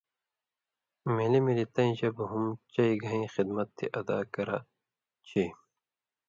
[1.15, 4.57] ملیۡ ملیۡ تَیں ژِبَیں ہُم چئ گھَیں خِدمت تھی ادا کرہ
[5.27, 5.43] چھی۔